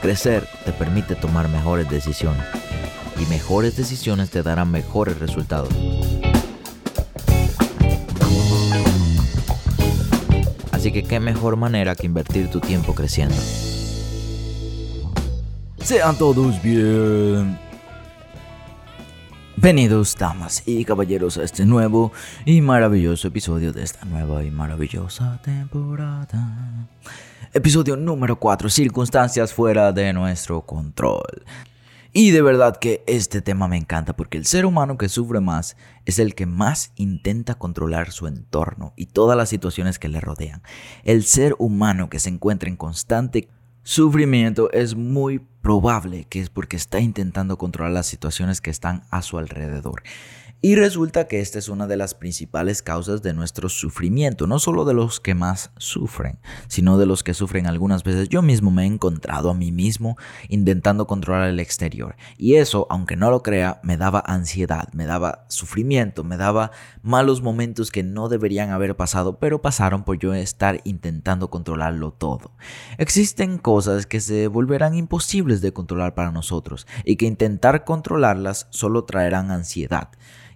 Crecer 0.00 0.46
te 0.64 0.72
permite 0.72 1.16
tomar 1.16 1.48
mejores 1.48 1.90
decisiones 1.90 2.44
y 3.20 3.26
mejores 3.26 3.76
decisiones 3.76 4.30
te 4.30 4.42
darán 4.42 4.70
mejores 4.70 5.18
resultados. 5.18 5.70
Así 10.70 10.92
que 10.92 11.02
qué 11.02 11.18
mejor 11.18 11.56
manera 11.56 11.96
que 11.96 12.06
invertir 12.06 12.48
tu 12.50 12.60
tiempo 12.60 12.94
creciendo. 12.94 13.34
Sean 15.82 16.16
todos 16.16 16.62
bien. 16.62 17.67
Bienvenidos 19.60 20.14
damas 20.16 20.62
y 20.66 20.84
caballeros 20.84 21.36
a 21.36 21.42
este 21.42 21.66
nuevo 21.66 22.12
y 22.46 22.60
maravilloso 22.60 23.26
episodio 23.26 23.72
de 23.72 23.82
esta 23.82 24.04
nueva 24.04 24.44
y 24.44 24.52
maravillosa 24.52 25.42
temporada. 25.42 26.88
Episodio 27.52 27.96
número 27.96 28.38
4, 28.38 28.70
circunstancias 28.70 29.52
fuera 29.52 29.90
de 29.90 30.12
nuestro 30.12 30.60
control. 30.60 31.42
Y 32.12 32.30
de 32.30 32.40
verdad 32.40 32.76
que 32.76 33.02
este 33.08 33.42
tema 33.42 33.66
me 33.66 33.76
encanta 33.76 34.14
porque 34.14 34.38
el 34.38 34.46
ser 34.46 34.64
humano 34.64 34.96
que 34.96 35.08
sufre 35.08 35.40
más 35.40 35.76
es 36.04 36.20
el 36.20 36.36
que 36.36 36.46
más 36.46 36.92
intenta 36.94 37.56
controlar 37.56 38.12
su 38.12 38.28
entorno 38.28 38.92
y 38.94 39.06
todas 39.06 39.36
las 39.36 39.48
situaciones 39.48 39.98
que 39.98 40.08
le 40.08 40.20
rodean. 40.20 40.62
El 41.02 41.24
ser 41.24 41.56
humano 41.58 42.08
que 42.08 42.20
se 42.20 42.28
encuentra 42.28 42.68
en 42.68 42.76
constante 42.76 43.48
sufrimiento 43.88 44.70
es 44.72 44.96
muy 44.96 45.40
probable 45.62 46.26
que 46.28 46.40
es 46.40 46.50
porque 46.50 46.76
está 46.76 47.00
intentando 47.00 47.56
controlar 47.56 47.90
las 47.92 48.06
situaciones 48.06 48.60
que 48.60 48.68
están 48.68 49.04
a 49.10 49.22
su 49.22 49.38
alrededor. 49.38 50.02
Y 50.60 50.74
resulta 50.74 51.28
que 51.28 51.38
esta 51.38 51.60
es 51.60 51.68
una 51.68 51.86
de 51.86 51.96
las 51.96 52.14
principales 52.14 52.82
causas 52.82 53.22
de 53.22 53.32
nuestro 53.32 53.68
sufrimiento, 53.68 54.48
no 54.48 54.58
solo 54.58 54.84
de 54.84 54.92
los 54.92 55.20
que 55.20 55.36
más 55.36 55.70
sufren, 55.76 56.40
sino 56.66 56.98
de 56.98 57.06
los 57.06 57.22
que 57.22 57.32
sufren 57.32 57.68
algunas 57.68 58.02
veces. 58.02 58.28
Yo 58.28 58.42
mismo 58.42 58.72
me 58.72 58.82
he 58.82 58.86
encontrado 58.86 59.50
a 59.50 59.54
mí 59.54 59.70
mismo 59.70 60.16
intentando 60.48 61.06
controlar 61.06 61.48
el 61.48 61.60
exterior. 61.60 62.16
Y 62.38 62.56
eso, 62.56 62.88
aunque 62.90 63.14
no 63.14 63.30
lo 63.30 63.44
crea, 63.44 63.78
me 63.84 63.96
daba 63.96 64.24
ansiedad, 64.26 64.88
me 64.92 65.06
daba 65.06 65.44
sufrimiento, 65.46 66.24
me 66.24 66.36
daba 66.36 66.72
malos 67.02 67.40
momentos 67.40 67.92
que 67.92 68.02
no 68.02 68.28
deberían 68.28 68.70
haber 68.70 68.96
pasado, 68.96 69.38
pero 69.38 69.62
pasaron 69.62 70.02
por 70.02 70.18
yo 70.18 70.34
estar 70.34 70.80
intentando 70.82 71.50
controlarlo 71.50 72.10
todo. 72.10 72.50
Existen 72.96 73.58
cosas 73.58 74.06
que 74.06 74.18
se 74.18 74.48
volverán 74.48 74.96
imposibles 74.96 75.60
de 75.60 75.72
controlar 75.72 76.16
para 76.16 76.32
nosotros 76.32 76.88
y 77.04 77.14
que 77.14 77.26
intentar 77.26 77.84
controlarlas 77.84 78.66
solo 78.70 79.04
traerán 79.04 79.52
ansiedad. 79.52 80.08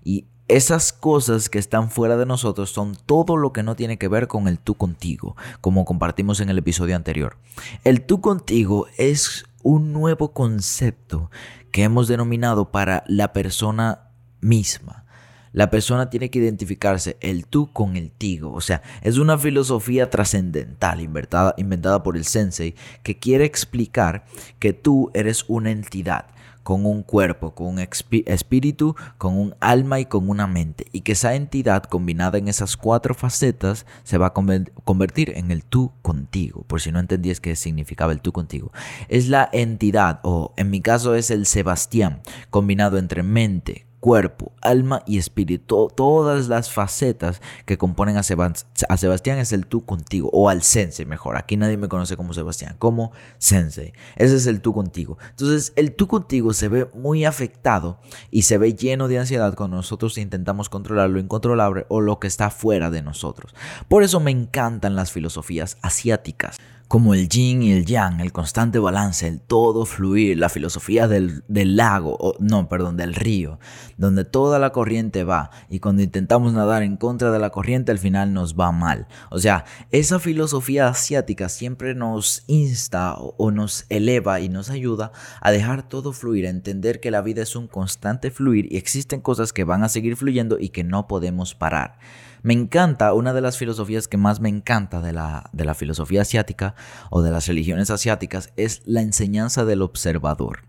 Y 0.04 0.26
esas 0.48 0.92
cosas 0.92 1.48
que 1.48 1.58
están 1.58 1.90
fuera 1.90 2.16
de 2.16 2.26
nosotros 2.26 2.70
son 2.70 2.96
todo 3.06 3.36
lo 3.36 3.52
que 3.52 3.62
no 3.62 3.74
tiene 3.76 3.96
que 3.96 4.08
ver 4.08 4.28
con 4.28 4.48
el 4.48 4.58
tú 4.58 4.74
contigo, 4.74 5.36
como 5.60 5.84
compartimos 5.84 6.40
en 6.40 6.50
el 6.50 6.58
episodio 6.58 6.94
anterior. 6.94 7.38
El 7.84 8.02
tú 8.02 8.20
contigo 8.20 8.86
es 8.98 9.46
un 9.62 9.92
nuevo 9.92 10.32
concepto 10.32 11.30
que 11.70 11.84
hemos 11.84 12.08
denominado 12.08 12.70
para 12.70 13.04
la 13.06 13.32
persona 13.32 14.10
misma. 14.40 15.06
La 15.52 15.70
persona 15.70 16.08
tiene 16.08 16.30
que 16.30 16.38
identificarse 16.38 17.16
el 17.20 17.46
tú 17.46 17.72
con 17.72 17.96
el 17.96 18.10
tigo. 18.10 18.52
O 18.52 18.60
sea, 18.60 18.82
es 19.02 19.18
una 19.18 19.38
filosofía 19.38 20.10
trascendental 20.10 21.00
inventada, 21.00 21.54
inventada 21.58 22.02
por 22.02 22.16
el 22.16 22.24
sensei 22.24 22.74
que 23.02 23.18
quiere 23.18 23.44
explicar 23.44 24.24
que 24.58 24.72
tú 24.72 25.10
eres 25.14 25.44
una 25.48 25.70
entidad 25.70 26.26
con 26.62 26.86
un 26.86 27.02
cuerpo, 27.02 27.54
con 27.54 27.66
un 27.66 27.78
espíritu, 27.78 28.94
con 29.18 29.38
un 29.38 29.54
alma 29.60 30.00
y 30.00 30.06
con 30.06 30.28
una 30.28 30.46
mente. 30.46 30.86
Y 30.92 31.02
que 31.02 31.12
esa 31.12 31.34
entidad 31.34 31.84
combinada 31.84 32.38
en 32.38 32.48
esas 32.48 32.76
cuatro 32.76 33.14
facetas 33.14 33.86
se 34.04 34.18
va 34.18 34.28
a 34.28 34.32
convertir 34.32 35.32
en 35.36 35.50
el 35.50 35.64
tú 35.64 35.92
contigo. 36.02 36.64
Por 36.66 36.80
si 36.80 36.92
no 36.92 37.00
entendías 37.00 37.40
qué 37.40 37.56
significaba 37.56 38.12
el 38.12 38.20
tú 38.20 38.32
contigo. 38.32 38.72
Es 39.08 39.28
la 39.28 39.48
entidad, 39.52 40.20
o 40.22 40.52
en 40.56 40.70
mi 40.70 40.80
caso 40.80 41.14
es 41.14 41.30
el 41.30 41.46
Sebastián, 41.46 42.22
combinado 42.50 42.98
entre 42.98 43.22
mente, 43.22 43.86
cuerpo, 44.02 44.50
alma 44.60 45.04
y 45.06 45.16
espíritu. 45.16 45.88
Todas 45.94 46.48
las 46.48 46.72
facetas 46.72 47.40
que 47.66 47.78
componen 47.78 48.16
a, 48.16 48.24
Sebastián 48.24 49.38
es 49.38 49.52
el 49.52 49.66
tú 49.66 49.86
contigo, 49.86 50.28
o 50.32 50.48
al 50.48 50.62
sensei 50.62 51.06
mejor. 51.06 51.36
Aquí 51.36 51.56
nadie 51.56 51.76
me 51.76 51.86
conoce 51.86 52.16
como 52.16 52.34
Sebastián, 52.34 52.74
como 52.80 53.12
sensei. 53.38 53.92
Ese 54.16 54.34
es 54.34 54.48
el 54.48 54.60
tú 54.60 54.74
contigo. 54.74 55.18
Entonces, 55.30 55.72
el 55.76 55.94
tú 55.94 56.08
contigo 56.08 56.52
se 56.52 56.66
ve 56.66 56.90
muy 56.94 57.24
afectado 57.24 58.00
y 58.32 58.42
se 58.42 58.58
ve 58.58 58.74
lleno 58.74 59.06
de 59.06 59.20
ansiedad 59.20 59.54
cuando 59.54 59.76
nosotros 59.76 60.18
intentamos 60.18 60.68
controlar 60.68 61.08
lo 61.08 61.20
incontrolable 61.20 61.86
o 61.88 62.00
lo 62.00 62.18
que 62.18 62.26
está 62.26 62.50
fuera 62.50 62.90
de 62.90 63.02
nosotros. 63.02 63.54
Por 63.86 64.02
eso 64.02 64.18
me 64.18 64.32
encantan 64.32 64.96
las 64.96 65.12
filosofías 65.12 65.78
asiáticas 65.80 66.58
como 66.92 67.14
el 67.14 67.30
yin 67.30 67.62
y 67.62 67.72
el 67.72 67.86
yang, 67.86 68.20
el 68.20 68.32
constante 68.32 68.78
balance, 68.78 69.26
el 69.26 69.40
todo 69.40 69.86
fluir, 69.86 70.36
la 70.36 70.50
filosofía 70.50 71.08
del, 71.08 71.42
lago, 71.48 72.18
o, 72.20 72.34
no, 72.38 72.68
perdón, 72.68 72.98
del 72.98 73.14
río, 73.14 73.58
donde 73.96 74.26
toda 74.26 74.58
la 74.58 74.72
corriente 74.72 75.24
va 75.24 75.50
y 75.70 75.80
cuando 75.80 76.02
intentamos 76.02 76.52
nadar 76.52 76.82
en 76.82 76.98
contra 76.98 77.30
de 77.30 77.38
la 77.38 77.48
corriente 77.48 77.92
al 77.92 77.98
final 77.98 78.34
nos 78.34 78.60
va 78.60 78.72
mal. 78.72 79.06
O 79.30 79.38
sea, 79.38 79.64
esa 79.90 80.18
filosofía 80.18 80.88
asiática 80.88 81.48
siempre 81.48 81.94
nos 81.94 82.44
insta 82.46 83.14
o 83.14 83.50
nos 83.50 83.86
eleva 83.88 84.40
y 84.40 84.50
nos 84.50 84.68
ayuda 84.68 85.12
a 85.40 85.50
dejar 85.50 85.88
todo 85.88 86.12
fluir, 86.12 86.46
a 86.46 86.50
entender 86.50 87.00
que 87.00 87.10
la 87.10 87.22
vida 87.22 87.40
es 87.40 87.56
un 87.56 87.68
constante 87.68 88.30
fluir 88.30 88.70
y 88.70 88.76
existen 88.76 89.22
cosas 89.22 89.54
que 89.54 89.64
van 89.64 89.82
a 89.82 89.88
seguir 89.88 90.14
fluyendo 90.14 90.58
y 90.60 90.68
que 90.68 90.84
no 90.84 91.08
podemos 91.08 91.54
parar. 91.54 91.96
Me 92.42 92.54
encanta, 92.54 93.12
una 93.14 93.32
de 93.32 93.40
las 93.40 93.56
filosofías 93.56 94.08
que 94.08 94.16
más 94.16 94.40
me 94.40 94.48
encanta 94.48 95.00
de 95.00 95.12
la, 95.12 95.48
de 95.52 95.64
la 95.64 95.74
filosofía 95.74 96.22
asiática 96.22 96.74
o 97.10 97.22
de 97.22 97.30
las 97.30 97.46
religiones 97.46 97.90
asiáticas 97.90 98.52
es 98.56 98.82
la 98.84 99.00
enseñanza 99.00 99.64
del 99.64 99.80
observador. 99.80 100.64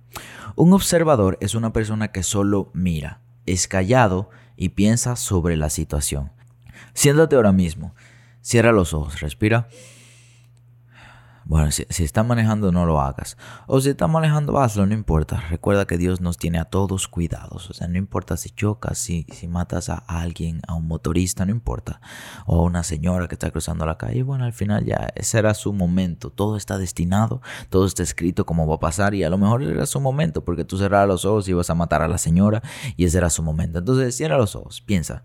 Un 0.56 0.74
observador 0.74 1.38
es 1.42 1.56
una 1.56 1.74
persona 1.74 2.12
que 2.12 2.22
solo 2.22 2.70
mira, 2.74 3.22
es 3.48 3.68
callado 3.68 4.30
y 4.56 4.70
piensa 4.70 5.16
sobre 5.16 5.58
la 5.58 5.72
situación. 5.72 6.32
Siéntate 6.94 7.36
ahora 7.36 7.52
mismo, 7.52 7.96
cierra 8.42 8.72
los 8.72 8.94
ojos, 8.94 9.20
respira. 9.22 9.68
Bueno, 11.46 11.72
si, 11.72 11.86
si 11.90 12.04
estás 12.04 12.26
manejando 12.26 12.72
no 12.72 12.86
lo 12.86 13.02
hagas. 13.02 13.38
O 13.68 13.82
si 13.82 13.90
estás 13.90 14.10
manejando 14.10 14.60
hazlo, 14.60 14.86
no 14.86 14.94
importa. 14.94 15.44
Recuerda 15.50 15.86
que 15.86 15.98
Dios 15.98 16.22
nos 16.22 16.38
tiene 16.38 16.60
a 16.60 16.66
todos 16.66 17.08
cuidados. 17.08 17.70
O 17.70 17.74
sea, 17.74 17.88
no 17.88 17.98
importa 17.98 18.38
si 18.38 18.50
chocas, 18.50 18.98
si, 18.98 19.26
si 19.32 19.48
matas 19.48 19.90
a 19.90 20.04
alguien, 20.08 20.62
a 20.68 20.74
un 20.74 20.88
motorista, 20.88 21.46
no 21.46 21.52
importa. 21.52 22.00
O 22.46 22.60
a 22.60 22.64
una 22.64 22.84
señora 22.84 23.28
que 23.28 23.36
está 23.36 23.52
cruzando 23.52 23.86
la 23.86 23.98
calle. 23.98 24.24
Bueno, 24.24 24.46
al 24.46 24.54
final 24.54 24.86
ya 24.86 25.10
ese 25.16 25.40
era 25.40 25.54
su 25.54 25.74
momento. 25.74 26.30
Todo 26.30 26.56
está 26.58 26.78
destinado, 26.78 27.42
todo 27.70 27.86
está 27.86 28.04
escrito 28.04 28.46
cómo 28.46 28.68
va 28.68 28.76
a 28.76 28.80
pasar. 28.80 29.14
Y 29.14 29.24
a 29.24 29.30
lo 29.30 29.38
mejor 29.38 29.64
era 29.64 29.86
su 29.86 30.00
momento 30.00 30.46
porque 30.46 30.66
tú 30.66 30.78
cerrabas 30.78 31.08
los 31.08 31.26
ojos 31.26 31.48
y 31.48 31.52
ibas 31.52 31.70
a 31.70 31.76
matar 31.76 32.02
a 32.02 32.08
la 32.08 32.18
señora. 32.18 32.62
Y 32.96 33.06
ese 33.06 33.18
era 33.18 33.30
su 33.30 33.44
momento. 33.44 33.80
Entonces 33.80 34.16
cierra 34.16 34.38
los 34.38 34.56
ojos, 34.56 34.82
piensa. 34.82 35.24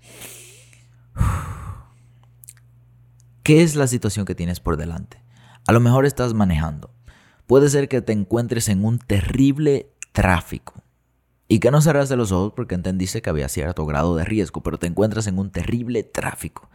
¿Qué 3.42 3.62
es 3.62 3.76
la 3.76 3.86
situación 3.86 4.26
que 4.26 4.34
tienes 4.34 4.60
por 4.60 4.76
delante? 4.76 5.22
A 5.68 5.72
lo 5.72 5.80
mejor 5.80 6.06
estás 6.06 6.32
manejando. 6.32 6.90
Puede 7.46 7.68
ser 7.68 7.88
que 7.88 8.00
te 8.00 8.14
encuentres 8.14 8.70
en 8.70 8.86
un 8.86 8.98
terrible 8.98 9.92
tráfico. 10.12 10.72
Y 11.46 11.58
que 11.60 11.70
no 11.70 11.82
cerraste 11.82 12.16
los 12.16 12.32
ojos 12.32 12.54
porque 12.56 12.74
entendiste 12.74 13.20
que 13.20 13.28
había 13.28 13.50
cierto 13.50 13.84
grado 13.84 14.16
de 14.16 14.24
riesgo, 14.24 14.62
pero 14.62 14.78
te 14.78 14.86
encuentras 14.86 15.26
en 15.26 15.38
un 15.38 15.50
terrible 15.50 16.04
tráfico. 16.04 16.70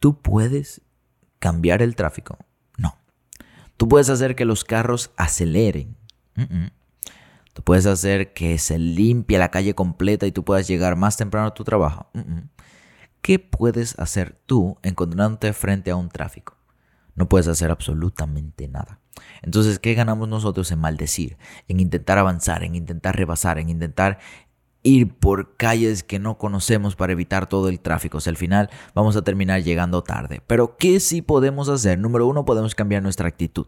¿Tú 0.00 0.20
puedes 0.22 0.80
cambiar 1.38 1.82
el 1.82 1.94
tráfico? 1.94 2.36
No. 2.76 2.98
¿Tú 3.76 3.86
puedes 3.86 4.10
hacer 4.10 4.34
que 4.34 4.44
los 4.44 4.64
carros 4.64 5.12
aceleren? 5.16 5.96
¿Tú 7.52 7.62
puedes 7.62 7.86
hacer 7.86 8.32
que 8.32 8.58
se 8.58 8.80
limpie 8.80 9.38
la 9.38 9.52
calle 9.52 9.76
completa 9.76 10.26
y 10.26 10.32
tú 10.32 10.44
puedas 10.44 10.66
llegar 10.66 10.96
más 10.96 11.16
temprano 11.16 11.46
a 11.46 11.54
tu 11.54 11.62
trabajo? 11.62 12.10
¿Qué 13.22 13.38
puedes 13.38 13.96
hacer 14.00 14.36
tú 14.46 14.78
encontrándote 14.82 15.52
frente 15.52 15.92
a 15.92 15.96
un 15.96 16.08
tráfico? 16.08 16.55
No 17.16 17.28
puedes 17.28 17.48
hacer 17.48 17.70
absolutamente 17.70 18.68
nada. 18.68 19.00
Entonces, 19.42 19.78
¿qué 19.78 19.94
ganamos 19.94 20.28
nosotros 20.28 20.70
en 20.70 20.78
maldecir? 20.78 21.38
En 21.66 21.80
intentar 21.80 22.18
avanzar, 22.18 22.62
en 22.62 22.74
intentar 22.74 23.16
rebasar, 23.16 23.58
en 23.58 23.70
intentar 23.70 24.18
ir 24.82 25.12
por 25.18 25.56
calles 25.56 26.04
que 26.04 26.18
no 26.18 26.38
conocemos 26.38 26.94
para 26.94 27.12
evitar 27.12 27.48
todo 27.48 27.68
el 27.68 27.80
tráfico. 27.80 28.18
O 28.18 28.20
sea, 28.20 28.30
al 28.30 28.36
final 28.36 28.70
vamos 28.94 29.16
a 29.16 29.22
terminar 29.22 29.62
llegando 29.62 30.02
tarde. 30.04 30.42
Pero 30.46 30.76
¿qué 30.76 31.00
sí 31.00 31.22
podemos 31.22 31.68
hacer? 31.68 31.98
Número 31.98 32.26
uno, 32.26 32.44
podemos 32.44 32.74
cambiar 32.74 33.02
nuestra 33.02 33.26
actitud. 33.26 33.66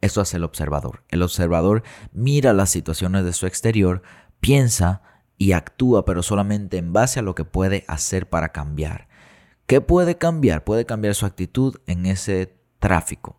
Eso 0.00 0.20
hace 0.20 0.36
el 0.36 0.44
observador. 0.44 1.02
El 1.08 1.22
observador 1.22 1.82
mira 2.12 2.52
las 2.52 2.70
situaciones 2.70 3.24
de 3.24 3.32
su 3.32 3.46
exterior, 3.46 4.02
piensa 4.40 5.02
y 5.36 5.52
actúa, 5.52 6.04
pero 6.04 6.22
solamente 6.22 6.78
en 6.78 6.92
base 6.92 7.18
a 7.18 7.22
lo 7.22 7.34
que 7.34 7.44
puede 7.44 7.84
hacer 7.88 8.28
para 8.28 8.50
cambiar. 8.50 9.08
¿Qué 9.66 9.80
puede 9.80 10.16
cambiar? 10.16 10.64
Puede 10.64 10.86
cambiar 10.86 11.14
su 11.14 11.26
actitud 11.26 11.76
en 11.86 12.06
ese 12.06 12.57
tráfico. 12.78 13.36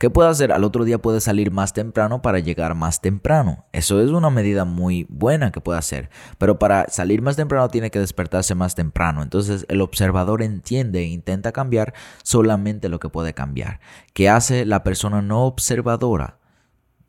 ¿Qué 0.00 0.08
puede 0.08 0.30
hacer? 0.30 0.50
Al 0.50 0.64
otro 0.64 0.84
día 0.84 0.96
puede 0.96 1.20
salir 1.20 1.50
más 1.50 1.74
temprano 1.74 2.22
para 2.22 2.38
llegar 2.38 2.74
más 2.74 3.02
temprano. 3.02 3.66
Eso 3.72 4.00
es 4.00 4.08
una 4.08 4.30
medida 4.30 4.64
muy 4.64 5.06
buena 5.10 5.52
que 5.52 5.60
puede 5.60 5.78
hacer. 5.78 6.08
Pero 6.38 6.58
para 6.58 6.88
salir 6.88 7.20
más 7.20 7.36
temprano 7.36 7.68
tiene 7.68 7.90
que 7.90 7.98
despertarse 7.98 8.54
más 8.54 8.74
temprano. 8.74 9.22
Entonces 9.22 9.66
el 9.68 9.82
observador 9.82 10.42
entiende 10.42 11.00
e 11.00 11.04
intenta 11.04 11.52
cambiar 11.52 11.92
solamente 12.22 12.88
lo 12.88 12.98
que 12.98 13.10
puede 13.10 13.34
cambiar. 13.34 13.80
¿Qué 14.14 14.30
hace 14.30 14.64
la 14.64 14.82
persona 14.84 15.20
no 15.20 15.44
observadora? 15.44 16.38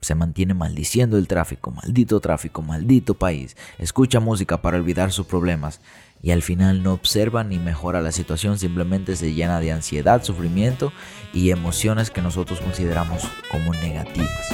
se 0.02 0.16
mantiene 0.16 0.56
maldiciendo 0.56 1.18
el 1.18 1.28
tráfico, 1.28 1.70
maldito 1.70 2.20
tráfico, 2.20 2.64
maldito 2.64 3.14
país, 3.14 3.56
escucha 3.78 4.20
música 4.20 4.60
para 4.60 4.78
olvidar 4.78 5.12
sus 5.12 5.28
problemas 5.28 5.80
y 6.22 6.32
al 6.32 6.42
final 6.42 6.84
no 6.84 6.94
observa 6.94 7.44
ni 7.44 7.60
mejora 7.60 8.02
la 8.02 8.12
situación, 8.12 8.58
simplemente 8.58 9.16
se 9.16 9.34
llena 9.34 9.60
de 9.60 9.72
ansiedad, 9.72 10.24
sufrimiento 10.24 10.94
y 11.34 11.52
emociones 11.52 12.12
que 12.12 12.22
nosotros 12.22 12.60
consideramos 12.62 13.24
como 13.50 13.74
negativas. 13.74 14.50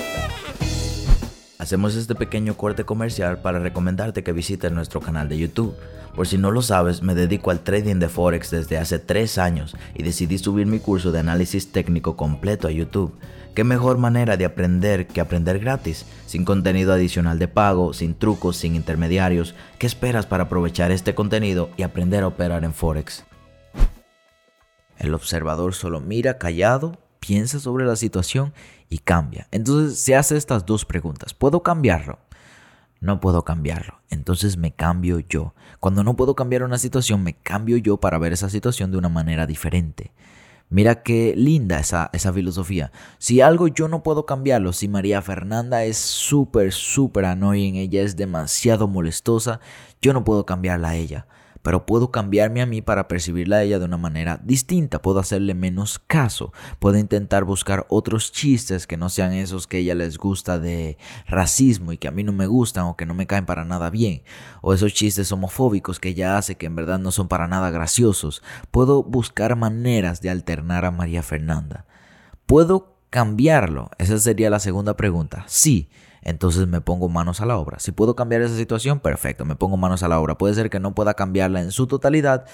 Hacemos 1.57 1.95
este 1.95 2.15
pequeño 2.15 2.55
corte 2.55 2.85
comercial 2.85 3.41
para 3.41 3.59
recomendarte 3.59 4.23
que 4.23 4.31
visites 4.31 4.71
nuestro 4.71 5.01
canal 5.01 5.27
de 5.27 5.37
YouTube. 5.37 5.75
Por 6.15 6.25
si 6.25 6.37
no 6.37 6.49
lo 6.49 6.61
sabes, 6.61 7.01
me 7.01 7.13
dedico 7.13 7.51
al 7.51 7.59
trading 7.59 7.95
de 7.95 8.07
Forex 8.07 8.51
desde 8.51 8.77
hace 8.77 8.99
3 8.99 9.37
años 9.37 9.75
y 9.93 10.03
decidí 10.03 10.37
subir 10.37 10.65
mi 10.65 10.79
curso 10.79 11.11
de 11.11 11.19
análisis 11.19 11.71
técnico 11.71 12.15
completo 12.15 12.67
a 12.67 12.71
YouTube. 12.71 13.13
¿Qué 13.57 13.63
mejor 13.63 13.97
manera 13.97 14.37
de 14.37 14.45
aprender 14.45 15.07
que 15.07 15.19
aprender 15.19 15.57
gratis? 15.57 16.05
Sin 16.27 16.45
contenido 16.45 16.93
adicional 16.93 17.39
de 17.39 17.47
pago, 17.47 17.91
sin 17.91 18.13
trucos, 18.13 18.55
sin 18.55 18.75
intermediarios. 18.75 19.55
¿Qué 19.79 19.87
esperas 19.87 20.27
para 20.27 20.43
aprovechar 20.43 20.91
este 20.91 21.15
contenido 21.15 21.71
y 21.75 21.81
aprender 21.81 22.23
a 22.23 22.27
operar 22.27 22.63
en 22.65 22.75
Forex? 22.75 23.23
El 24.99 25.15
observador 25.15 25.73
solo 25.73 26.01
mira 26.01 26.37
callado, 26.37 26.99
piensa 27.19 27.59
sobre 27.59 27.87
la 27.87 27.95
situación 27.95 28.53
y 28.89 28.99
cambia. 28.99 29.47
Entonces 29.49 29.97
se 29.97 30.15
hace 30.15 30.37
estas 30.37 30.67
dos 30.67 30.85
preguntas. 30.85 31.33
¿Puedo 31.33 31.63
cambiarlo? 31.63 32.19
No 32.99 33.19
puedo 33.19 33.43
cambiarlo. 33.43 34.01
Entonces 34.11 34.55
me 34.57 34.71
cambio 34.71 35.17
yo. 35.17 35.55
Cuando 35.79 36.03
no 36.03 36.15
puedo 36.15 36.35
cambiar 36.35 36.61
una 36.61 36.77
situación, 36.77 37.23
me 37.23 37.33
cambio 37.33 37.77
yo 37.77 37.97
para 37.97 38.19
ver 38.19 38.33
esa 38.33 38.51
situación 38.51 38.91
de 38.91 38.99
una 38.99 39.09
manera 39.09 39.47
diferente. 39.47 40.11
Mira 40.69 41.01
qué 41.01 41.33
linda 41.37 41.79
esa, 41.79 42.09
esa 42.11 42.33
filosofía. 42.33 42.91
Si 43.19 43.39
algo 43.39 43.67
yo 43.67 43.87
no 43.87 44.03
puedo 44.03 44.25
cambiarlo, 44.25 44.73
si 44.73 44.87
María 44.87 45.21
Fernanda 45.21 45.85
es 45.85 45.97
súper, 45.97 46.73
súper 46.73 47.25
annoying, 47.25 47.75
ella 47.75 48.01
es 48.01 48.17
demasiado 48.17 48.87
molestosa, 48.87 49.61
yo 50.01 50.11
no 50.11 50.23
puedo 50.25 50.45
cambiarla 50.45 50.89
a 50.89 50.95
ella 50.95 51.27
pero 51.67 51.85
puedo 51.85 52.11
cambiarme 52.11 52.61
a 52.61 52.65
mí 52.65 52.81
para 52.81 53.09
percibirla 53.09 53.57
a 53.57 53.63
ella 53.63 53.77
de 53.77 53.83
una 53.83 53.97
manera 53.97 54.39
distinta, 54.41 55.01
puedo 55.01 55.19
hacerle 55.19 55.53
menos 55.53 55.99
caso, 55.99 56.53
puedo 56.79 56.97
intentar 56.97 57.43
buscar 57.43 57.85
otros 57.89 58.31
chistes 58.31 58.87
que 58.87 58.95
no 58.95 59.09
sean 59.09 59.33
esos 59.33 59.67
que 59.67 59.79
ella 59.79 59.93
les 59.93 60.17
gusta 60.17 60.59
de 60.59 60.97
racismo 61.25 61.91
y 61.91 61.97
que 61.97 62.07
a 62.07 62.11
mí 62.11 62.23
no 62.23 62.31
me 62.31 62.47
gustan 62.47 62.85
o 62.85 62.95
que 62.95 63.05
no 63.05 63.13
me 63.13 63.27
caen 63.27 63.45
para 63.45 63.65
nada 63.65 63.89
bien, 63.89 64.23
o 64.61 64.73
esos 64.73 64.93
chistes 64.93 65.29
homofóbicos 65.33 65.99
que 65.99 66.07
ella 66.07 66.37
hace 66.37 66.55
que 66.55 66.67
en 66.67 66.75
verdad 66.77 66.99
no 66.99 67.11
son 67.11 67.27
para 67.27 67.49
nada 67.49 67.69
graciosos. 67.69 68.41
Puedo 68.71 69.03
buscar 69.03 69.57
maneras 69.57 70.21
de 70.21 70.29
alternar 70.29 70.85
a 70.85 70.91
María 70.91 71.21
Fernanda. 71.21 71.85
¿Puedo 72.45 72.95
cambiarlo? 73.09 73.91
Esa 73.97 74.17
sería 74.19 74.49
la 74.49 74.61
segunda 74.61 74.95
pregunta. 74.95 75.43
Sí 75.47 75.89
entonces 76.21 76.67
me 76.67 76.81
pongo 76.81 77.09
manos 77.09 77.41
a 77.41 77.45
la 77.45 77.57
obra. 77.57 77.79
Si 77.79 77.91
puedo 77.91 78.15
cambiar 78.15 78.41
esa 78.41 78.55
situación, 78.55 78.99
perfecto, 78.99 79.45
me 79.45 79.55
pongo 79.55 79.77
manos 79.77 80.03
a 80.03 80.07
la 80.07 80.19
obra. 80.19 80.37
Puede 80.37 80.53
ser 80.53 80.69
que 80.69 80.79
no 80.79 80.93
pueda 80.93 81.13
cambiarla 81.13 81.61
en 81.61 81.71
su 81.71 81.87
totalidad, 81.87 82.45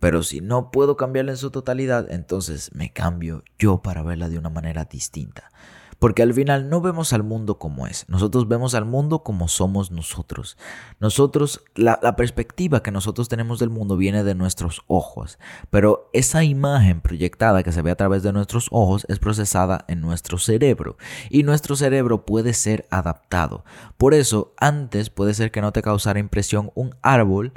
pero 0.00 0.22
si 0.22 0.40
no 0.40 0.70
puedo 0.70 0.96
cambiarla 0.96 1.32
en 1.32 1.38
su 1.38 1.50
totalidad, 1.50 2.10
entonces 2.10 2.70
me 2.74 2.92
cambio 2.92 3.42
yo 3.58 3.82
para 3.82 4.02
verla 4.02 4.28
de 4.28 4.38
una 4.38 4.50
manera 4.50 4.84
distinta. 4.84 5.50
Porque 5.98 6.22
al 6.22 6.34
final 6.34 6.68
no 6.68 6.80
vemos 6.80 7.12
al 7.12 7.22
mundo 7.22 7.58
como 7.58 7.86
es, 7.86 8.04
nosotros 8.08 8.48
vemos 8.48 8.74
al 8.74 8.84
mundo 8.84 9.22
como 9.22 9.48
somos 9.48 9.90
nosotros. 9.90 10.56
Nosotros, 11.00 11.62
la, 11.74 11.98
perspectiva 12.16 12.82
que 12.82 12.90
nosotros 12.90 13.28
tenemos 13.28 13.58
del 13.58 13.70
mundo 13.70 13.96
viene 13.96 14.24
de 14.24 14.34
nuestros 14.34 14.82
ojos, 14.86 15.38
pero 15.70 16.10
esa 16.12 16.44
imagen 16.44 17.00
proyectada 17.00 17.62
que 17.62 17.72
se 17.72 17.82
ve 17.82 17.90
a 17.90 17.96
través 17.96 18.22
de 18.22 18.32
nuestros 18.32 18.68
ojos 18.70 19.06
es 19.08 19.18
procesada 19.18 19.84
en 19.88 20.00
nuestro 20.00 20.38
cerebro 20.38 20.96
y 21.30 21.42
nuestro 21.42 21.76
cerebro 21.76 22.24
puede 22.26 22.52
ser 22.52 22.86
adaptado. 22.90 23.64
Por 23.96 24.14
eso, 24.14 24.54
antes 24.58 25.10
puede 25.10 25.34
ser 25.34 25.50
que 25.50 25.60
no 25.60 25.72
te 25.72 25.82
causara 25.82 26.18
impresión 26.18 26.72
un 26.74 26.94
árbol 27.02 27.52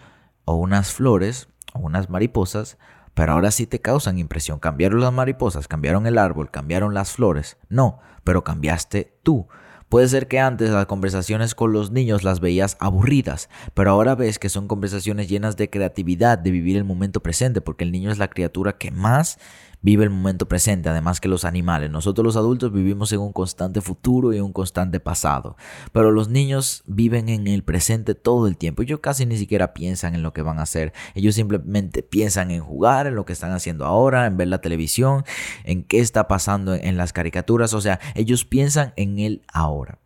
o 0.45 0.55
unas 0.55 0.91
flores 0.91 1.47
o 1.73 1.79
unas 1.79 2.09
mariposas, 2.09 2.77
pero 3.13 3.33
ahora 3.33 3.51
sí 3.51 3.67
te 3.67 3.81
causan 3.81 4.19
impresión. 4.19 4.59
Cambiaron 4.59 5.01
las 5.01 5.13
mariposas, 5.13 5.67
cambiaron 5.67 6.07
el 6.07 6.17
árbol, 6.17 6.51
cambiaron 6.51 6.93
las 6.93 7.11
flores. 7.11 7.57
No, 7.69 7.99
pero 8.23 8.43
cambiaste 8.43 9.17
tú. 9.23 9.47
Puede 9.89 10.07
ser 10.07 10.27
que 10.27 10.39
antes 10.39 10.69
las 10.69 10.85
conversaciones 10.85 11.55
con 11.55 11.73
los 11.73 11.89
niños 11.89 12.23
las 12.23 12.39
veías 12.41 12.77
aburridas, 12.79 13.49
pero 13.73 13.89
ahora 13.89 14.13
ves 14.13 14.37
que 14.37 14.47
son 14.47 14.67
conversaciones 14.67 15.27
llenas 15.27 15.57
de 15.57 15.71
creatividad, 15.71 16.37
de 16.37 16.51
vivir 16.51 16.77
el 16.77 16.83
momento 16.83 17.23
presente, 17.23 17.59
porque 17.59 17.85
el 17.85 17.91
niño 17.91 18.11
es 18.11 18.19
la 18.19 18.29
criatura 18.29 18.77
que 18.77 18.91
más 18.91 19.39
vive 19.81 20.03
el 20.03 20.09
momento 20.09 20.47
presente, 20.47 20.89
además 20.89 21.19
que 21.19 21.27
los 21.27 21.45
animales. 21.45 21.89
Nosotros 21.89 22.25
los 22.25 22.35
adultos 22.35 22.71
vivimos 22.71 23.11
en 23.13 23.19
un 23.19 23.31
constante 23.31 23.81
futuro 23.81 24.33
y 24.33 24.39
un 24.39 24.53
constante 24.53 24.99
pasado, 24.99 25.55
pero 25.91 26.11
los 26.11 26.29
niños 26.29 26.83
viven 26.85 27.29
en 27.29 27.47
el 27.47 27.63
presente 27.63 28.15
todo 28.15 28.47
el 28.47 28.57
tiempo. 28.57 28.81
Ellos 28.81 28.99
casi 28.99 29.25
ni 29.25 29.37
siquiera 29.37 29.73
piensan 29.73 30.15
en 30.15 30.23
lo 30.23 30.33
que 30.33 30.41
van 30.41 30.59
a 30.59 30.63
hacer, 30.63 30.93
ellos 31.15 31.35
simplemente 31.35 32.03
piensan 32.03 32.51
en 32.51 32.61
jugar, 32.61 33.07
en 33.07 33.15
lo 33.15 33.25
que 33.25 33.33
están 33.33 33.51
haciendo 33.51 33.85
ahora, 33.85 34.25
en 34.25 34.37
ver 34.37 34.47
la 34.47 34.61
televisión, 34.61 35.23
en 35.63 35.83
qué 35.83 35.99
está 35.99 36.27
pasando 36.27 36.73
en 36.73 36.97
las 36.97 37.13
caricaturas, 37.13 37.73
o 37.73 37.81
sea, 37.81 37.99
ellos 38.15 38.45
piensan 38.45 38.93
en 38.95 39.19
el 39.19 39.41
ahora. 39.51 39.99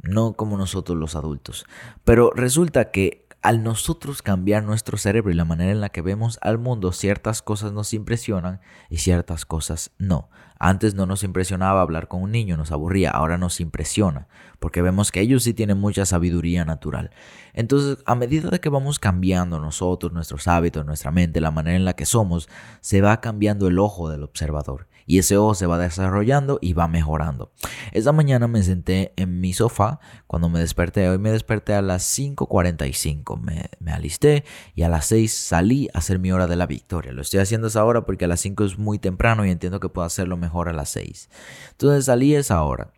No 0.00 0.34
como 0.34 0.56
nosotros 0.56 0.96
los 0.96 1.16
adultos. 1.16 1.66
Pero 2.04 2.30
resulta 2.30 2.92
que 2.92 3.27
al 3.42 3.62
nosotros 3.62 4.20
cambiar 4.22 4.64
nuestro 4.64 4.98
cerebro 4.98 5.30
y 5.30 5.34
la 5.34 5.44
manera 5.44 5.70
en 5.70 5.80
la 5.80 5.90
que 5.90 6.02
vemos 6.02 6.38
al 6.42 6.58
mundo, 6.58 6.92
ciertas 6.92 7.40
cosas 7.40 7.72
nos 7.72 7.94
impresionan 7.94 8.60
y 8.90 8.98
ciertas 8.98 9.44
cosas 9.44 9.92
no. 9.98 10.28
Antes 10.58 10.94
no 10.94 11.06
nos 11.06 11.22
impresionaba 11.22 11.80
hablar 11.80 12.08
con 12.08 12.20
un 12.20 12.32
niño, 12.32 12.56
nos 12.56 12.72
aburría, 12.72 13.10
ahora 13.10 13.38
nos 13.38 13.60
impresiona, 13.60 14.26
porque 14.58 14.82
vemos 14.82 15.12
que 15.12 15.20
ellos 15.20 15.44
sí 15.44 15.54
tienen 15.54 15.78
mucha 15.78 16.04
sabiduría 16.04 16.64
natural. 16.64 17.10
Entonces, 17.52 17.98
a 18.06 18.16
medida 18.16 18.58
que 18.58 18.68
vamos 18.68 18.98
cambiando 18.98 19.60
nosotros, 19.60 20.12
nuestros 20.12 20.48
hábitos, 20.48 20.84
nuestra 20.84 21.12
mente, 21.12 21.40
la 21.40 21.52
manera 21.52 21.76
en 21.76 21.84
la 21.84 21.94
que 21.94 22.06
somos, 22.06 22.48
se 22.80 23.00
va 23.00 23.20
cambiando 23.20 23.68
el 23.68 23.78
ojo 23.78 24.10
del 24.10 24.24
observador 24.24 24.88
y 25.08 25.18
ese 25.18 25.38
ojo 25.38 25.54
se 25.54 25.66
va 25.66 25.78
desarrollando 25.78 26.58
y 26.60 26.74
va 26.74 26.86
mejorando. 26.86 27.50
Esta 27.92 28.12
mañana 28.12 28.46
me 28.46 28.62
senté 28.62 29.14
en 29.16 29.40
mi 29.40 29.54
sofá 29.54 30.00
cuando 30.26 30.50
me 30.50 30.60
desperté. 30.60 31.08
Hoy 31.08 31.18
me 31.18 31.32
desperté 31.32 31.72
a 31.72 31.80
las 31.80 32.04
5.45. 32.18 33.40
Me, 33.40 33.70
me 33.80 33.92
alisté 33.92 34.44
y 34.74 34.82
a 34.82 34.90
las 34.90 35.06
6 35.06 35.32
salí 35.32 35.88
a 35.94 35.98
hacer 35.98 36.18
mi 36.18 36.30
hora 36.30 36.46
de 36.46 36.56
la 36.56 36.66
victoria. 36.66 37.12
Lo 37.12 37.22
estoy 37.22 37.40
haciendo 37.40 37.68
esa 37.68 37.86
hora 37.86 38.04
porque 38.04 38.26
a 38.26 38.28
las 38.28 38.40
5 38.40 38.64
es 38.66 38.78
muy 38.78 38.98
temprano 38.98 39.46
y 39.46 39.50
entiendo 39.50 39.80
que 39.80 39.88
puedo 39.88 40.04
hacerlo 40.04 40.36
mejor 40.36 40.68
a 40.68 40.74
las 40.74 40.90
6. 40.90 41.30
Entonces 41.70 42.04
salí 42.04 42.34
a 42.34 42.40
esa 42.40 42.62
hora. 42.62 42.92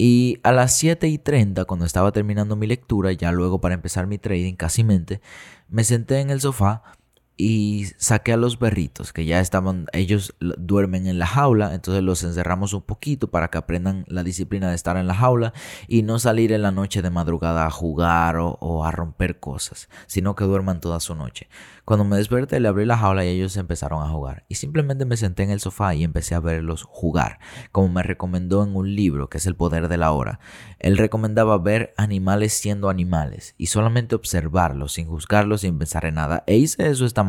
Y 0.00 0.38
a 0.44 0.52
las 0.52 0.76
7 0.76 1.08
y 1.08 1.18
30, 1.18 1.64
cuando 1.64 1.84
estaba 1.84 2.12
terminando 2.12 2.54
mi 2.54 2.68
lectura, 2.68 3.10
ya 3.10 3.32
luego 3.32 3.60
para 3.60 3.74
empezar 3.74 4.06
mi 4.06 4.16
trading 4.16 4.54
casi 4.54 4.84
mente, 4.84 5.20
me 5.68 5.82
senté 5.82 6.20
en 6.20 6.30
el 6.30 6.40
sofá 6.40 6.84
y 7.40 7.86
saqué 7.98 8.32
a 8.32 8.36
los 8.36 8.58
berritos 8.58 9.12
que 9.12 9.24
ya 9.24 9.38
estaban, 9.38 9.86
ellos 9.92 10.34
duermen 10.40 11.06
en 11.06 11.20
la 11.20 11.26
jaula, 11.26 11.72
entonces 11.72 12.02
los 12.02 12.24
encerramos 12.24 12.74
un 12.74 12.82
poquito 12.82 13.30
para 13.30 13.48
que 13.48 13.58
aprendan 13.58 14.04
la 14.08 14.24
disciplina 14.24 14.68
de 14.68 14.74
estar 14.74 14.96
en 14.96 15.06
la 15.06 15.14
jaula 15.14 15.54
y 15.86 16.02
no 16.02 16.18
salir 16.18 16.50
en 16.50 16.62
la 16.62 16.72
noche 16.72 17.00
de 17.00 17.10
madrugada 17.10 17.64
a 17.64 17.70
jugar 17.70 18.38
o, 18.38 18.58
o 18.60 18.84
a 18.84 18.90
romper 18.90 19.38
cosas, 19.38 19.88
sino 20.08 20.34
que 20.34 20.44
duerman 20.44 20.80
toda 20.80 20.98
su 20.98 21.14
noche. 21.14 21.48
Cuando 21.84 22.04
me 22.04 22.16
desperté 22.16 22.58
le 22.58 22.68
abrí 22.68 22.84
la 22.84 22.98
jaula 22.98 23.24
y 23.24 23.28
ellos 23.28 23.56
empezaron 23.56 24.02
a 24.02 24.10
jugar 24.10 24.44
y 24.48 24.56
simplemente 24.56 25.04
me 25.04 25.16
senté 25.16 25.44
en 25.44 25.50
el 25.50 25.60
sofá 25.60 25.94
y 25.94 26.02
empecé 26.02 26.34
a 26.34 26.40
verlos 26.40 26.82
jugar, 26.82 27.38
como 27.70 27.88
me 27.88 28.02
recomendó 28.02 28.64
en 28.64 28.74
un 28.74 28.94
libro 28.94 29.30
que 29.30 29.38
es 29.38 29.46
El 29.46 29.54
Poder 29.54 29.86
de 29.86 29.96
la 29.96 30.10
Hora. 30.10 30.40
Él 30.80 30.98
recomendaba 30.98 31.56
ver 31.56 31.94
animales 31.96 32.52
siendo 32.52 32.90
animales 32.90 33.54
y 33.56 33.66
solamente 33.66 34.16
observarlos 34.16 34.94
sin 34.94 35.06
juzgarlos 35.06 35.60
sin 35.60 35.78
pensar 35.78 36.04
en 36.04 36.16
nada. 36.16 36.42
E 36.46 36.56
hice 36.56 36.88
eso 36.88 37.06
esta 37.06 37.22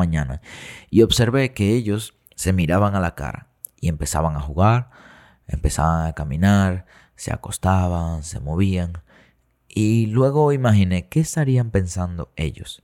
y 0.89 1.01
observé 1.01 1.53
que 1.53 1.75
ellos 1.75 2.15
se 2.35 2.53
miraban 2.53 2.95
a 2.95 2.99
la 2.99 3.15
cara 3.15 3.47
y 3.81 3.89
empezaban 3.89 4.35
a 4.35 4.41
jugar, 4.41 4.89
empezaban 5.47 6.07
a 6.07 6.13
caminar, 6.13 6.85
se 7.15 7.33
acostaban, 7.33 8.23
se 8.23 8.39
movían 8.39 8.93
y 9.67 10.07
luego 10.07 10.51
imaginé 10.51 11.07
qué 11.09 11.19
estarían 11.19 11.71
pensando 11.71 12.31
ellos. 12.35 12.83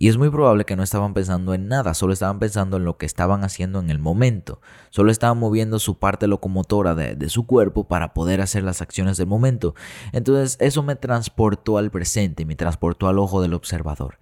Y 0.00 0.06
es 0.08 0.16
muy 0.16 0.30
probable 0.30 0.64
que 0.64 0.76
no 0.76 0.84
estaban 0.84 1.12
pensando 1.12 1.54
en 1.54 1.66
nada, 1.66 1.92
solo 1.92 2.12
estaban 2.12 2.38
pensando 2.38 2.76
en 2.76 2.84
lo 2.84 2.98
que 2.98 3.06
estaban 3.06 3.42
haciendo 3.42 3.80
en 3.80 3.90
el 3.90 3.98
momento. 3.98 4.60
Solo 4.90 5.10
estaban 5.10 5.38
moviendo 5.38 5.80
su 5.80 5.98
parte 5.98 6.28
locomotora 6.28 6.94
de, 6.94 7.16
de, 7.16 7.28
su 7.28 7.46
cuerpo 7.46 7.88
para 7.88 8.14
poder 8.14 8.40
hacer 8.40 8.62
las 8.62 8.80
acciones 8.80 9.16
del 9.16 9.26
momento. 9.26 9.74
Entonces 10.12 10.56
eso 10.60 10.84
me 10.84 10.94
transportó 10.94 11.78
al 11.78 11.90
presente, 11.90 12.44
me 12.44 12.54
transportó 12.54 13.08
al 13.08 13.18
ojo 13.18 13.42
del 13.42 13.54
observador. 13.54 14.20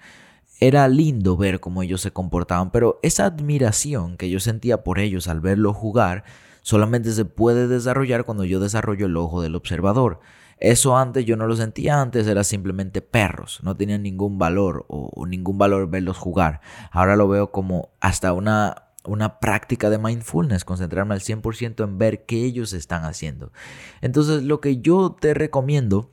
Era 0.58 0.88
lindo 0.88 1.36
ver 1.36 1.60
cómo 1.60 1.82
ellos 1.82 2.00
se 2.00 2.12
comportaban, 2.12 2.70
pero 2.70 2.98
esa 3.02 3.26
admiración 3.26 4.16
que 4.16 4.30
yo 4.30 4.40
sentía 4.40 4.82
por 4.82 4.98
ellos 4.98 5.28
al 5.28 5.40
verlo 5.40 5.74
jugar 5.74 6.24
solamente 6.62 7.12
se 7.12 7.24
puede 7.24 7.68
desarrollar 7.68 8.24
cuando 8.24 8.44
yo 8.44 8.58
desarrollo 8.58 9.06
el 9.06 9.16
ojo 9.16 9.42
del 9.42 9.54
observador. 9.54 10.20
Eso 10.58 10.96
antes 10.96 11.26
yo 11.26 11.36
no 11.36 11.46
lo 11.46 11.54
sentía, 11.54 12.00
antes 12.00 12.26
era 12.26 12.42
simplemente 12.42 13.02
perros, 13.02 13.60
no 13.62 13.76
tenían 13.76 14.02
ningún 14.02 14.38
valor 14.38 14.86
o, 14.88 15.26
ningún 15.26 15.58
valor 15.58 15.90
verlos 15.90 16.16
jugar. 16.16 16.60
Ahora 16.90 17.16
lo 17.16 17.28
veo 17.28 17.52
como 17.52 17.90
hasta 18.00 18.32
una, 18.32 18.86
una 19.04 19.38
práctica 19.38 19.90
de 19.90 19.98
mindfulness, 19.98 20.64
concentrarme 20.64 21.14
al 21.14 21.20
100% 21.20 21.84
en 21.84 21.98
ver 21.98 22.24
qué 22.24 22.44
ellos 22.44 22.72
están 22.72 23.04
haciendo. 23.04 23.52
Entonces 24.00 24.42
lo 24.42 24.62
que 24.62 24.78
yo 24.78 25.14
te 25.20 25.34
recomiendo 25.34 26.10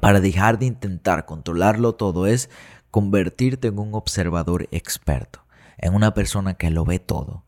para 0.00 0.20
dejar 0.20 0.58
de 0.58 0.66
intentar 0.66 1.24
controlarlo 1.24 1.94
todo 1.94 2.26
es 2.26 2.50
convertirte 2.92 3.68
en 3.68 3.78
un 3.78 3.94
observador 3.94 4.68
experto, 4.70 5.44
en 5.78 5.94
una 5.94 6.12
persona 6.12 6.54
que 6.54 6.70
lo 6.70 6.84
ve 6.84 6.98
todo, 6.98 7.42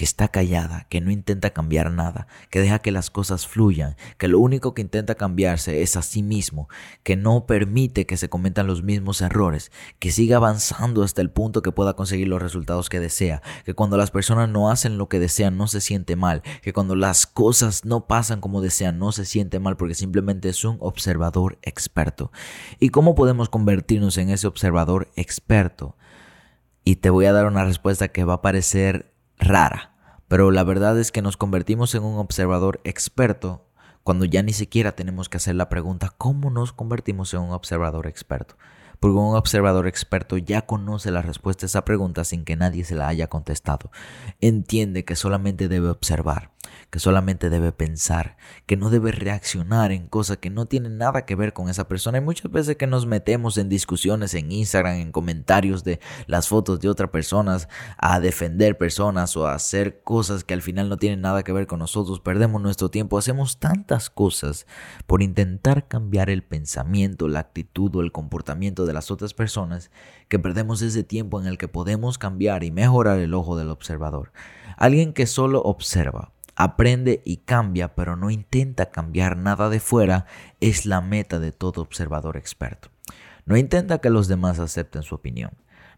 que 0.00 0.04
está 0.06 0.28
callada, 0.28 0.86
que 0.88 1.02
no 1.02 1.10
intenta 1.10 1.50
cambiar 1.50 1.92
nada, 1.92 2.26
que 2.48 2.58
deja 2.58 2.78
que 2.78 2.90
las 2.90 3.10
cosas 3.10 3.46
fluyan, 3.46 3.96
que 4.16 4.28
lo 4.28 4.38
único 4.38 4.72
que 4.72 4.80
intenta 4.80 5.14
cambiarse 5.14 5.82
es 5.82 5.94
a 5.94 6.00
sí 6.00 6.22
mismo, 6.22 6.70
que 7.02 7.16
no 7.16 7.44
permite 7.44 8.06
que 8.06 8.16
se 8.16 8.30
cometan 8.30 8.66
los 8.66 8.82
mismos 8.82 9.20
errores, 9.20 9.70
que 9.98 10.10
siga 10.10 10.38
avanzando 10.38 11.02
hasta 11.02 11.20
el 11.20 11.28
punto 11.28 11.60
que 11.60 11.70
pueda 11.70 11.96
conseguir 11.96 12.28
los 12.28 12.40
resultados 12.40 12.88
que 12.88 12.98
desea, 12.98 13.42
que 13.66 13.74
cuando 13.74 13.98
las 13.98 14.10
personas 14.10 14.48
no 14.48 14.70
hacen 14.70 14.96
lo 14.96 15.10
que 15.10 15.18
desean 15.18 15.58
no 15.58 15.66
se 15.66 15.82
siente 15.82 16.16
mal, 16.16 16.40
que 16.62 16.72
cuando 16.72 16.96
las 16.96 17.26
cosas 17.26 17.84
no 17.84 18.06
pasan 18.06 18.40
como 18.40 18.62
desean 18.62 18.98
no 18.98 19.12
se 19.12 19.26
siente 19.26 19.60
mal 19.60 19.76
porque 19.76 19.94
simplemente 19.94 20.48
es 20.48 20.64
un 20.64 20.78
observador 20.80 21.58
experto. 21.60 22.32
¿Y 22.78 22.88
cómo 22.88 23.14
podemos 23.14 23.50
convertirnos 23.50 24.16
en 24.16 24.30
ese 24.30 24.46
observador 24.46 25.10
experto? 25.14 25.94
Y 26.84 26.96
te 26.96 27.10
voy 27.10 27.26
a 27.26 27.34
dar 27.34 27.44
una 27.44 27.66
respuesta 27.66 28.08
que 28.08 28.24
va 28.24 28.32
a 28.32 28.40
parecer 28.40 29.10
rara 29.50 29.90
pero 30.28 30.52
la 30.52 30.62
verdad 30.62 30.98
es 30.98 31.10
que 31.10 31.22
nos 31.22 31.36
convertimos 31.36 31.94
en 31.94 32.04
un 32.04 32.18
observador 32.18 32.80
experto 32.84 33.66
cuando 34.04 34.24
ya 34.24 34.42
ni 34.42 34.52
siquiera 34.52 34.92
tenemos 34.92 35.28
que 35.28 35.38
hacer 35.38 35.56
la 35.56 35.68
pregunta 35.68 36.14
¿cómo 36.16 36.50
nos 36.50 36.72
convertimos 36.72 37.34
en 37.34 37.40
un 37.40 37.50
observador 37.50 38.06
experto? 38.06 38.56
Porque 39.00 39.16
un 39.16 39.34
observador 39.34 39.88
experto 39.88 40.36
ya 40.36 40.62
conoce 40.62 41.10
la 41.10 41.22
respuesta 41.22 41.64
a 41.64 41.68
esa 41.68 41.84
pregunta 41.84 42.22
sin 42.24 42.44
que 42.44 42.54
nadie 42.54 42.84
se 42.84 42.94
la 42.94 43.08
haya 43.08 43.28
contestado. 43.28 43.90
Entiende 44.42 45.06
que 45.06 45.16
solamente 45.16 45.68
debe 45.68 45.88
observar 45.88 46.50
que 46.90 46.98
solamente 46.98 47.50
debe 47.50 47.72
pensar, 47.72 48.36
que 48.66 48.76
no 48.76 48.90
debe 48.90 49.12
reaccionar 49.12 49.92
en 49.92 50.08
cosas 50.08 50.38
que 50.38 50.50
no 50.50 50.66
tienen 50.66 50.98
nada 50.98 51.24
que 51.24 51.36
ver 51.36 51.52
con 51.52 51.68
esa 51.68 51.86
persona. 51.86 52.18
Hay 52.18 52.24
muchas 52.24 52.50
veces 52.50 52.76
que 52.76 52.88
nos 52.88 53.06
metemos 53.06 53.56
en 53.58 53.68
discusiones 53.68 54.34
en 54.34 54.50
Instagram, 54.50 54.96
en 54.96 55.12
comentarios 55.12 55.84
de 55.84 56.00
las 56.26 56.48
fotos 56.48 56.80
de 56.80 56.88
otras 56.88 57.10
personas, 57.10 57.68
a 57.96 58.18
defender 58.18 58.76
personas 58.76 59.36
o 59.36 59.46
a 59.46 59.54
hacer 59.54 60.02
cosas 60.02 60.42
que 60.42 60.54
al 60.54 60.62
final 60.62 60.88
no 60.88 60.96
tienen 60.96 61.20
nada 61.20 61.44
que 61.44 61.52
ver 61.52 61.68
con 61.68 61.78
nosotros. 61.78 62.20
Perdemos 62.20 62.60
nuestro 62.60 62.90
tiempo, 62.90 63.18
hacemos 63.18 63.58
tantas 63.58 64.10
cosas 64.10 64.66
por 65.06 65.22
intentar 65.22 65.86
cambiar 65.86 66.28
el 66.28 66.42
pensamiento, 66.42 67.28
la 67.28 67.40
actitud 67.40 67.94
o 67.94 68.00
el 68.00 68.10
comportamiento 68.10 68.84
de 68.84 68.92
las 68.92 69.12
otras 69.12 69.32
personas 69.32 69.92
que 70.28 70.40
perdemos 70.40 70.82
ese 70.82 71.04
tiempo 71.04 71.40
en 71.40 71.46
el 71.46 71.56
que 71.56 71.68
podemos 71.68 72.18
cambiar 72.18 72.64
y 72.64 72.72
mejorar 72.72 73.20
el 73.20 73.34
ojo 73.34 73.56
del 73.56 73.70
observador. 73.70 74.32
Alguien 74.76 75.12
que 75.12 75.26
solo 75.26 75.60
observa 75.62 76.32
aprende 76.62 77.22
y 77.24 77.38
cambia, 77.38 77.94
pero 77.94 78.16
no 78.16 78.30
intenta 78.30 78.90
cambiar 78.90 79.36
nada 79.36 79.68
de 79.68 79.80
fuera, 79.80 80.26
es 80.60 80.84
la 80.84 81.00
meta 81.00 81.38
de 81.38 81.52
todo 81.52 81.80
observador 81.80 82.36
experto. 82.36 82.90
No 83.46 83.56
intenta 83.56 83.98
que 83.98 84.10
los 84.10 84.28
demás 84.28 84.58
acepten 84.58 85.02
su 85.02 85.14
opinión. 85.14 85.52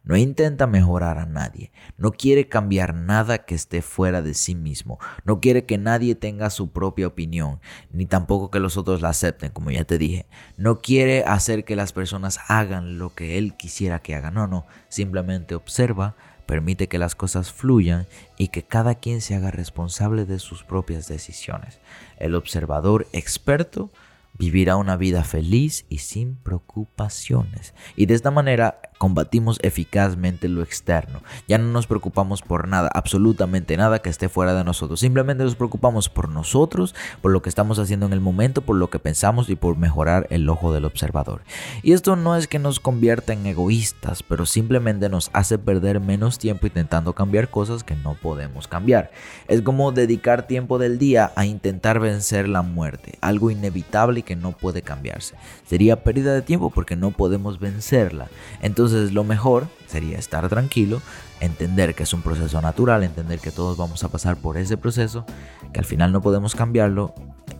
No 0.04 0.16
intenta 0.16 0.66
mejorar 0.66 1.19
a 1.19 1.26
nadie. 1.26 1.71
No 1.97 2.11
quiere 2.12 2.49
cambiar 2.49 2.95
nada 2.95 3.38
que 3.38 3.54
esté 3.54 3.83
fuera 3.83 4.21
de 4.21 4.35
sí 4.35 4.57
mismo. 4.57 4.99
No 5.25 5.40
quiere 5.40 5.64
que 5.64 5.78
nadie 5.78 6.16
tenga 6.16 6.50
su 6.50 6.73
propia 6.73 7.07
opinión, 7.07 7.61
ni 7.92 8.07
tampoco 8.07 8.50
que 8.50 8.59
los 8.59 8.76
otros 8.76 9.00
la 9.00 9.11
acepten, 9.11 9.52
como 9.52 9.71
ya 9.71 9.85
te 9.85 9.99
dije. 9.99 10.26
No 10.57 10.81
quiere 10.81 11.23
hacer 11.25 11.64
que 11.64 11.76
las 11.76 11.92
personas 11.92 12.40
hagan 12.49 12.99
lo 12.99 13.14
que 13.14 13.38
él 13.38 13.57
quisiera 13.57 14.00
que 14.00 14.16
hagan. 14.16 14.35
No, 14.35 14.49
no. 14.49 14.66
Simplemente 14.88 15.54
observa, 15.54 16.16
permite 16.46 16.88
que 16.88 16.99
las 16.99 17.14
cosas 17.14 17.52
fluyan 17.52 18.06
y 18.37 18.49
que 18.49 18.62
cada 18.62 18.94
quien 18.94 19.20
se 19.20 19.34
haga 19.34 19.50
responsable 19.50 20.25
de 20.25 20.38
sus 20.38 20.64
propias 20.64 21.08
decisiones. 21.08 21.80
El 22.18 22.34
observador 22.34 23.06
experto 23.12 23.90
vivirá 24.38 24.76
una 24.76 24.96
vida 24.96 25.25
feliz 25.25 25.84
y 25.88 25.99
sin 25.99 26.37
preocupaciones. 26.37 27.75
Y 27.96 28.06
de 28.06 28.14
esta 28.14 28.30
manera 28.30 28.80
combatimos 29.02 29.59
eficazmente 29.62 30.49
lo 30.49 30.62
externo. 30.62 31.23
Ya 31.49 31.59
no 31.59 31.64
nos 31.73 31.88
preocupamos 31.88 32.40
por 32.40 32.68
nada, 32.68 32.88
absolutamente 32.94 33.76
nada 33.76 33.99
que 33.99 34.09
esté 34.09 34.28
fuera 34.28 34.54
de 34.54 34.62
nosotros. 34.62 35.00
Simplemente 35.00 35.42
nos 35.42 35.56
preocupamos 35.56 36.09
por 36.09 36.28
nosotros, 36.28 36.94
por 37.21 37.32
lo 37.32 37.42
que 37.42 37.49
estamos 37.49 37.80
haciendo 37.80 38.06
en 38.06 38.12
el 38.12 38.21
momento, 38.21 38.62
por 38.62 38.76
lo 38.76 38.90
que 38.90 39.00
pensamos 39.00 39.50
y 39.50 39.56
por 39.56 39.76
mejorar 39.76 40.28
el 40.30 40.49
ojo 40.49 40.73
del 40.73 40.85
observador. 40.85 41.42
Y 41.82 41.94
esto 41.94 42.14
no 42.14 42.37
es 42.37 42.47
que 42.47 42.61
nos 42.61 42.78
convierta 42.78 43.32
en 43.32 43.44
egoístas, 43.44 44.23
pero 44.23 44.47
simplemente 44.47 45.09
nos 45.09 45.30
hace 45.32 45.59
perder 45.59 45.99
menos 45.99 46.38
tiempo 46.38 46.68
intentando 46.68 47.12
cambiar 47.12 47.49
cosas 47.49 47.82
que 47.82 47.97
no 47.97 48.14
podemos 48.14 48.68
cambiar. 48.68 49.11
Es 49.49 49.62
como 49.62 49.90
dedicar 49.90 50.47
tiempo 50.47 50.78
del 50.78 51.00
día 51.00 51.32
a 51.35 51.44
intentar 51.44 51.99
vencer 51.99 52.49
la 52.49 52.62
muerte, 52.62 53.18
algo 53.21 53.50
inevitable 53.50 54.21
y 54.21 54.23
que 54.23 54.37
no 54.37 54.52
puede 54.52 54.82
cambiarse. 54.82 55.35
Sería 55.66 56.04
pérdida 56.04 56.35
de 56.35 56.42
tiempo 56.42 56.71
porque 56.71 56.94
no 56.94 57.11
podemos 57.11 57.59
vencerla. 57.59 58.28
Entonces 58.61 58.91
entonces 58.92 59.14
lo 59.14 59.25
mejor 59.25 59.68
sería 59.87 60.18
estar 60.18 60.46
tranquilo, 60.50 61.00
entender 61.40 61.94
que 61.94 62.02
es 62.02 62.12
un 62.12 62.20
proceso 62.20 62.61
natural, 62.61 63.02
entender 63.02 63.40
que 63.40 63.50
todos 63.50 63.78
vamos 63.78 64.04
a 64.04 64.08
pasar 64.08 64.37
por 64.37 64.58
ese 64.58 64.76
proceso, 64.76 65.25
que 65.72 65.80
al 65.80 65.87
final 65.87 66.12
no 66.12 66.20
podemos 66.20 66.54
cambiarlo 66.54 67.14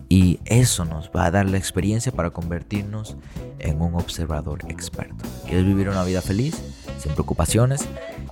y 0.09 0.39
eso 0.45 0.85
nos 0.85 1.09
va 1.09 1.25
a 1.25 1.31
dar 1.31 1.49
la 1.49 1.57
experiencia 1.57 2.11
para 2.11 2.29
convertirnos 2.29 3.17
en 3.57 3.81
un 3.81 3.95
observador 3.95 4.59
experto. 4.69 5.25
¿Quieres 5.45 5.65
vivir 5.65 5.89
una 5.89 6.03
vida 6.03 6.21
feliz, 6.21 6.61
sin 6.99 7.13
preocupaciones, 7.13 7.87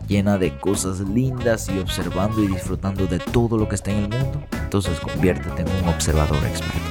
llena 0.08 0.38
de 0.38 0.55
cosas 0.60 1.00
lindas 1.00 1.70
y 1.70 1.79
observando 1.79 2.43
y 2.43 2.48
disfrutando 2.48 3.08
de 3.08 3.17
todo 3.17 3.58
lo 3.58 3.67
que 3.67 3.75
está 3.75 3.89
en 3.89 3.98
el 3.98 4.10
mundo? 4.10 4.43
Entonces 4.63 5.00
conviértete 5.00 5.63
en 5.63 5.84
un 5.84 5.89
observador 5.89 6.38
experto. 6.46 6.90